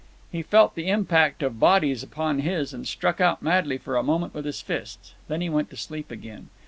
[0.31, 4.33] He felt the impact of bodies upon his and struck out madly for a moment
[4.33, 5.13] with his fists.
[5.27, 6.49] Then he went to sleep again.